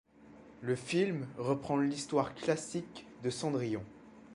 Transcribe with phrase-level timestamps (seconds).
[0.61, 3.83] Le film reprend l'histoire classique de Cendrillon.